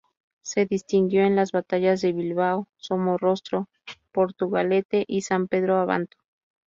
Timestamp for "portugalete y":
4.11-5.21